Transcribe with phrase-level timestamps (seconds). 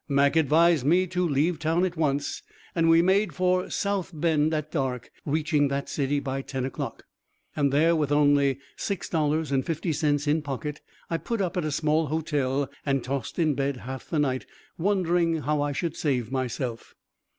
[0.09, 2.41] Mac advised me to leave town at once,
[2.73, 7.03] and we made for South Bend at dark, reaching that city by ten o'clock.
[7.55, 13.03] And there with only $6.50 in pocket, I put up at a small hotel and
[13.03, 16.95] tossed in bed half the night, wondering how I should save myself.